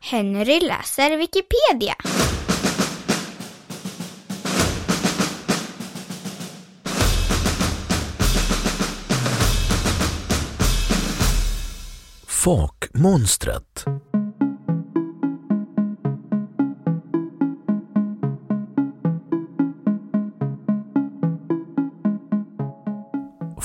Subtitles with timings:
[0.00, 1.94] Henry läser Wikipedia.
[12.26, 13.84] Fakmonstret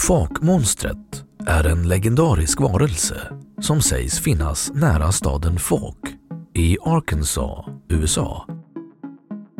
[0.07, 6.10] Fakmonstret är en legendarisk varelse som sägs finnas nära staden Fak
[6.53, 8.47] i Arkansas, USA.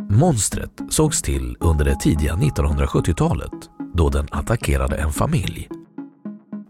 [0.10, 5.70] Monstret sågs till under det tidiga 1970-talet då den attackerade en familj.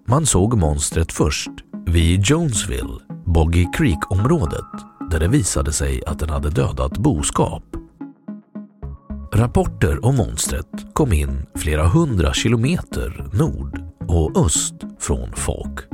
[0.08, 1.52] Man såg monstret först
[1.86, 4.72] vid Jonesville, Boggy Creek-området
[5.12, 7.64] där det visade sig att den hade dödat boskap.
[9.34, 15.91] Rapporter om monstret kom in flera hundra kilometer nord och öst från Falk.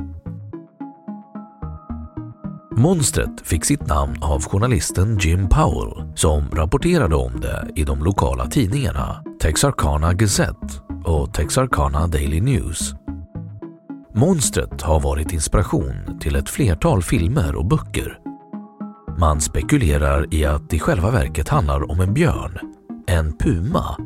[2.78, 8.46] Monstret fick sitt namn av journalisten Jim Powell som rapporterade om det i de lokala
[8.46, 10.74] tidningarna Texarkana Gazette
[11.04, 12.94] och Texarkana Daily News.
[14.14, 18.18] Monstret har varit inspiration till ett flertal filmer och böcker.
[19.18, 22.58] Man spekulerar i att det i själva verket handlar om en björn,
[23.06, 23.96] en puma,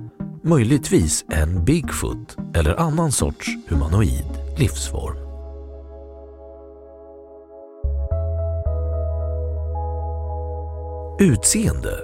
[0.43, 5.22] möjligtvis en Bigfoot eller annan sorts humanoid livsform.
[11.21, 11.99] Utseende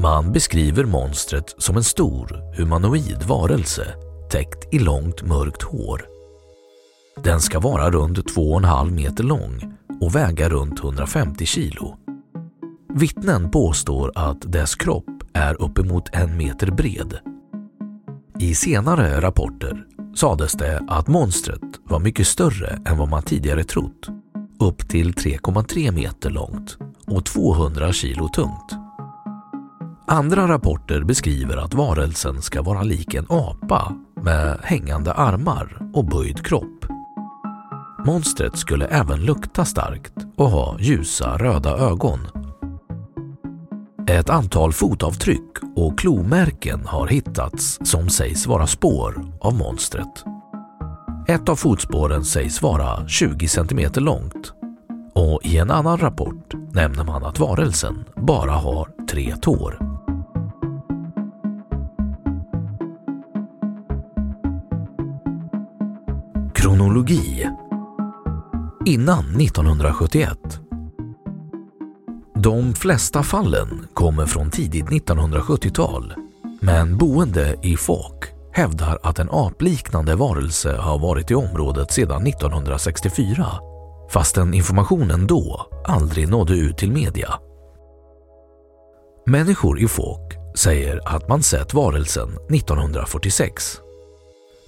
[0.00, 3.86] Man beskriver monstret som en stor humanoid varelse
[4.30, 6.06] täckt i långt mörkt hår.
[7.24, 11.96] Den ska vara runt 2,5 meter lång och väga runt 150 kilo.
[12.94, 17.18] Vittnen påstår att dess kropp är uppemot en meter bred.
[18.38, 24.08] I senare rapporter sades det att monstret var mycket större än vad man tidigare trott,
[24.60, 26.76] upp till 3,3 meter långt
[27.06, 28.72] och 200 kilo tungt.
[30.06, 36.46] Andra rapporter beskriver att varelsen ska vara lik en apa med hängande armar och böjd
[36.46, 36.84] kropp.
[38.06, 42.20] Monstret skulle även lukta starkt och ha ljusa röda ögon.
[44.08, 50.24] Ett antal fotavtryck och klomärken har hittats som sägs vara spår av monstret.
[51.30, 54.52] Ett av fotspåren sägs vara 20 cm långt.
[55.12, 59.78] Och i en annan rapport nämner man att varelsen bara har tre tår.
[66.54, 67.48] Kronologi.
[68.86, 70.38] Innan 1971
[72.34, 76.14] De flesta fallen kommer från tidigt 1970-tal
[76.60, 83.46] men boende i Falk hävdar att en apliknande varelse har varit i området sedan 1964
[84.12, 87.34] fastän informationen då aldrig nådde ut till media.
[89.26, 93.78] Människor i Fåk säger att man sett varelsen 1946.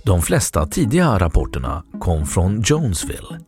[0.05, 3.41] De flesta tidiga rapporterna kom från Jonesville.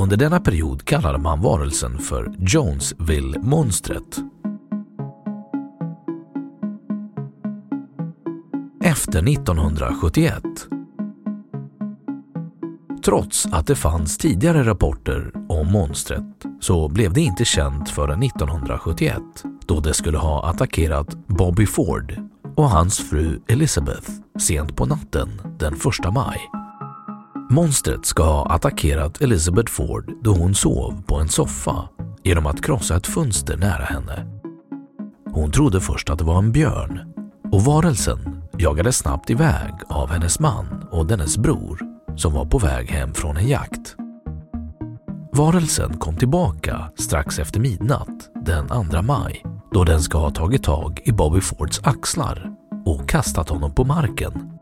[0.00, 4.18] Under denna period kallade man varelsen för Jonesville-monstret.
[8.96, 10.42] Efter 1971
[13.04, 19.22] trots att det fanns tidigare rapporter om monstret så blev det inte känt förrän 1971
[19.66, 22.14] då det skulle ha attackerat Bobby Ford
[22.56, 25.28] och hans fru Elizabeth sent på natten
[25.58, 25.80] den 1
[26.14, 26.40] maj.
[27.50, 31.88] Monstret ska ha attackerat Elizabeth Ford då hon sov på en soffa
[32.22, 34.40] genom att krossa ett fönster nära henne.
[35.32, 37.00] Hon trodde först att det var en björn
[37.52, 41.80] och varelsen jagades snabbt iväg av hennes man och dennes bror
[42.16, 43.96] som var på väg hem från en jakt.
[45.32, 51.00] Varelsen kom tillbaka strax efter midnatt den 2 maj då den ska ha tagit tag
[51.04, 52.50] i Bobby Fords axlar
[52.86, 54.52] och kastat honom på marken.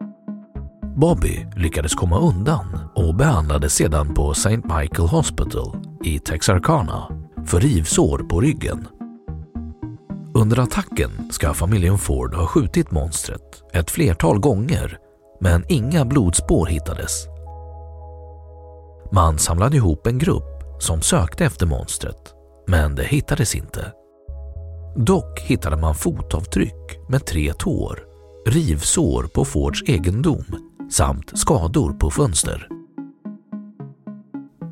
[0.97, 4.57] Bobby lyckades komma undan och behandlades sedan på St.
[4.57, 7.09] Michael Hospital i Texarkana
[7.47, 8.89] för rivsår på ryggen.
[10.37, 14.99] Under attacken ska familjen Ford ha skjutit monstret ett flertal gånger
[15.41, 17.27] men inga blodspår hittades.
[19.13, 22.35] Man samlade ihop en grupp som sökte efter monstret
[22.67, 23.93] men det hittades inte.
[24.97, 27.99] Dock hittade man fotavtryck med tre tår,
[28.47, 30.45] rivsår på Fords egendom
[30.91, 32.69] samt skador på fönster.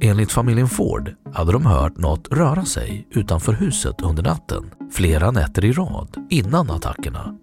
[0.04, 5.64] Enligt familjen Ford hade de hört något röra sig utanför huset under natten flera nätter
[5.64, 7.34] i rad innan attackerna.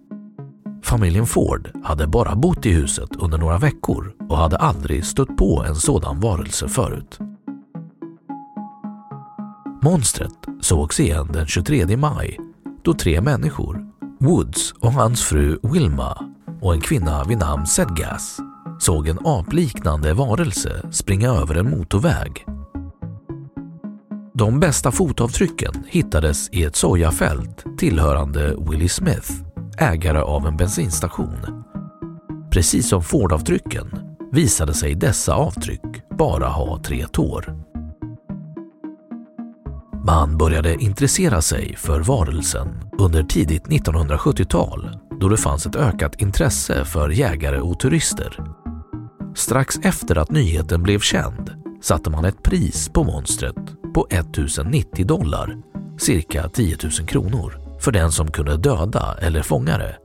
[0.84, 5.64] Familjen Ford hade bara bott i huset under några veckor och hade aldrig stött på
[5.68, 7.18] en sådan varelse förut.
[9.82, 12.38] Monstret sågs igen den 23 maj
[12.82, 13.86] då tre människor,
[14.18, 16.30] Woods och hans fru Wilma
[16.60, 18.40] och en kvinna vid namn Sedgas
[18.82, 22.44] såg en apliknande varelse springa över en motorväg.
[24.34, 29.32] De bästa fotavtrycken hittades i ett sojafält tillhörande Willie Smith,
[29.78, 31.64] ägare av en bensinstation.
[32.52, 37.54] Precis som Fordavtrycken visade sig dessa avtryck bara ha tre tår.
[40.06, 42.68] Man började intressera sig för varelsen
[42.98, 48.40] under tidigt 1970-tal då det fanns ett ökat intresse för jägare och turister.
[49.34, 51.50] Strax efter att nyheten blev känd
[51.82, 53.56] satte man ett pris på monstret
[53.94, 55.56] på 1090 dollar,
[55.98, 59.96] cirka 10 000 kronor, för den som kunde döda eller fånga det.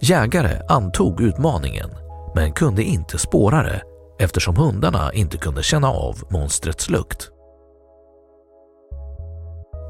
[0.00, 1.90] Jägare antog utmaningen
[2.34, 3.82] men kunde inte spåra det
[4.18, 7.30] eftersom hundarna inte kunde känna av monstrets lukt.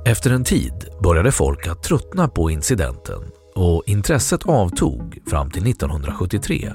[0.06, 3.22] Efter en tid började folk att tröttna på incidenten
[3.54, 6.72] och intresset avtog fram till 1973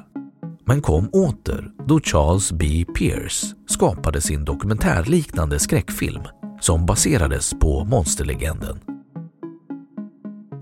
[0.66, 2.86] men kom åter då Charles B.
[2.98, 6.24] Pierce skapade sin dokumentärliknande skräckfilm
[6.60, 8.80] som baserades på monsterlegenden.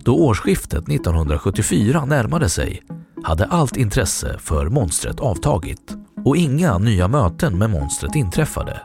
[0.03, 2.83] Då årsskiftet 1974 närmade sig
[3.23, 5.95] hade allt intresse för monstret avtagit
[6.25, 8.81] och inga nya möten med monstret inträffade.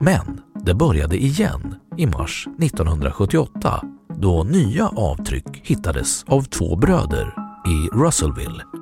[0.00, 3.84] Men det började igen i mars 1978
[4.18, 7.34] då nya avtryck hittades av två bröder
[7.66, 8.79] i Russellville.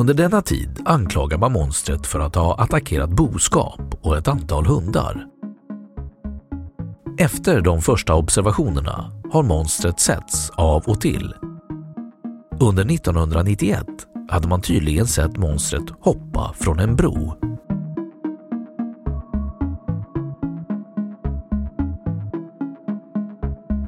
[0.00, 5.26] Under denna tid anklagar man monstret för att ha attackerat boskap och ett antal hundar.
[7.18, 11.34] Efter de första observationerna har monstret setts av och till.
[12.60, 13.86] Under 1991
[14.28, 17.34] hade man tydligen sett monstret hoppa från en bro.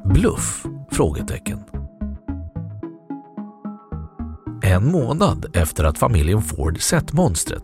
[0.03, 0.63] Bluff?
[0.91, 1.72] Frågetecken.
[4.73, 7.63] En månad efter att familjen Ford sett monstret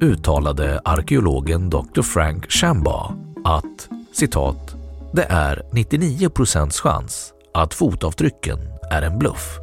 [0.00, 2.02] uttalade arkeologen Dr.
[2.02, 3.12] Frank Shambaugh
[3.44, 4.76] att citat
[5.12, 8.58] “Det är 99% chans att fotavtrycken
[8.90, 9.58] är en bluff”.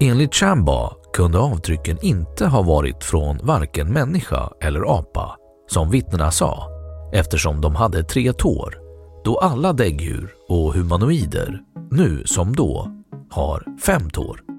[0.00, 5.36] Enligt Shambaugh kunde avtrycken inte ha varit från varken människa eller apa,
[5.70, 6.68] som vittnena sa,
[7.12, 8.78] eftersom de hade tre tår,
[9.24, 11.60] då alla däggdjur och humanoider,
[11.90, 12.90] nu som då,
[13.30, 14.55] har fem tår.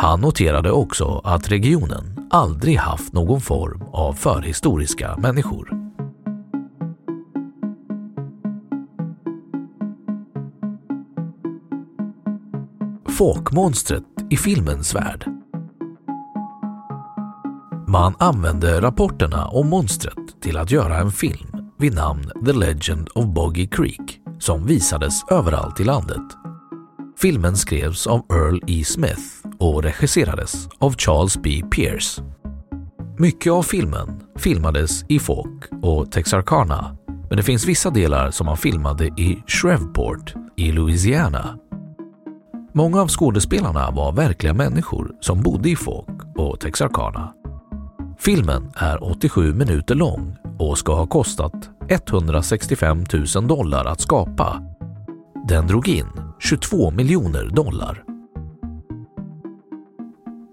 [0.00, 5.70] Han noterade också att regionen aldrig haft någon form av förhistoriska människor.
[13.08, 15.30] Folkmonstret i filmens värld.
[17.86, 23.26] Man använde rapporterna om monstret till att göra en film vid namn The Legend of
[23.26, 26.36] Boggy Creek som visades överallt i landet.
[27.18, 28.84] Filmen skrevs av Earl E.
[28.84, 31.62] Smith och regisserades av Charles B.
[31.76, 32.22] Pierce.
[33.18, 36.96] Mycket av filmen filmades i Fawk och Texarkana
[37.30, 41.58] men det finns vissa delar som man filmade i Shreveport i Louisiana.
[42.72, 47.32] Många av skådespelarna var verkliga människor som bodde i Fawk och Texarkana.
[48.18, 53.04] Filmen är 87 minuter lång och ska ha kostat 165
[53.36, 54.62] 000 dollar att skapa.
[55.48, 56.06] Den drog in
[56.40, 58.09] 22 miljoner dollar.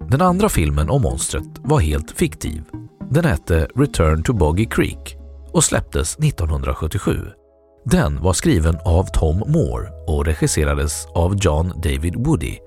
[0.10, 2.64] Den andra filmen om monstret var helt fiktiv.
[3.12, 5.18] Den hette Return to Boggy Creek
[5.54, 7.28] och släpptes 1977.
[7.86, 12.58] Den var skriven av Tom Moore och regisserades av John David Woody.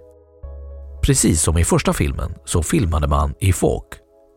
[1.03, 3.87] Precis som i första filmen så filmade man i Falk,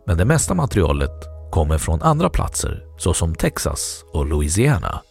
[0.07, 5.01] men det mesta materialet kommer från andra platser såsom Texas och Louisiana.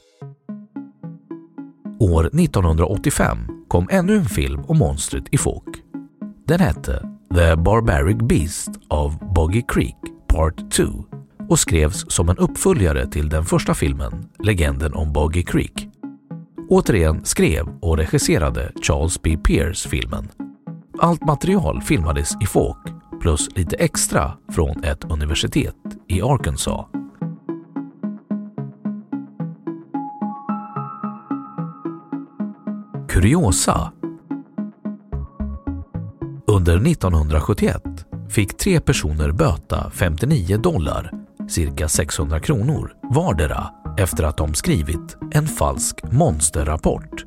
[2.01, 5.83] År 1985 kom ännu en film om monstret i Falk.
[6.47, 7.03] Den hette
[7.35, 9.97] The Barbaric Beast of Boggy Creek
[10.29, 10.85] Part 2
[11.49, 15.89] och skrevs som en uppföljare till den första filmen Legenden om Boggy Creek.
[16.69, 19.37] Återigen skrev och regisserade Charles B.
[19.37, 20.29] Pierce filmen.
[20.99, 22.89] Allt material filmades i Fawk
[23.21, 25.77] plus lite extra från ett universitet
[26.09, 26.87] i Arkansas.
[33.09, 33.93] Kuriosa
[36.57, 37.83] under 1971
[38.29, 41.11] fick tre personer böta 59 dollar,
[41.49, 47.25] cirka 600 kronor, vardera efter att de skrivit en falsk monsterrapport.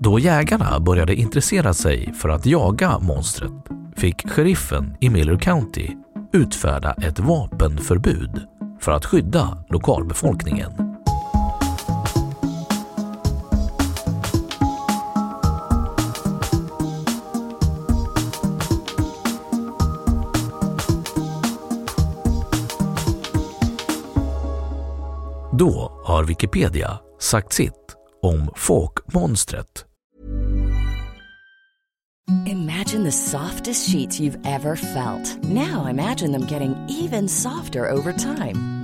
[0.00, 3.64] Då jägarna började intressera sig för att jaga monstret
[3.96, 5.88] fick sheriffen i Miller County
[6.32, 8.40] utfärda ett vapenförbud
[8.80, 10.87] för att skydda lokalbefolkningen.
[25.58, 29.84] Då har Wikipedia sagt sitt om folkmonstret.
[32.46, 35.38] Imagine the softest sheets you've ever felt.
[35.42, 38.77] Now imagine them getting even softer over time.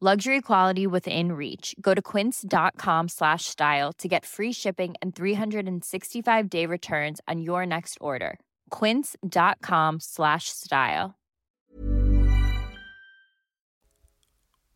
[0.00, 1.74] Luxury quality within reach.
[1.78, 7.66] Go to quince.com slash style to get free shipping and 365 day returns on your
[7.66, 8.38] next order.
[8.70, 11.18] Quince.com slash style.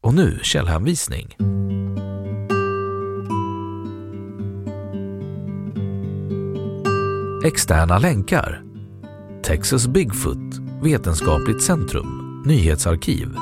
[0.03, 1.37] Och nu källhänvisning.
[7.45, 8.63] Externa länkar.
[9.43, 13.37] Texas Bigfoot, Vetenskapligt centrum, Nyhetsarkiv.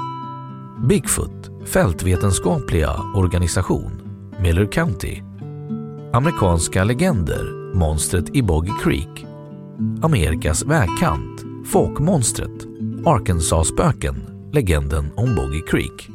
[0.89, 3.93] Bigfoot, Fältvetenskapliga organisation,
[4.41, 5.23] Miller County.
[6.13, 9.27] Amerikanska legender, Monstret i Boggy Creek.
[10.03, 12.67] Amerikas vägkant, Folkmonstret,
[13.07, 14.17] Arkansas-spöken,
[14.53, 16.12] Legenden om Boggy Creek.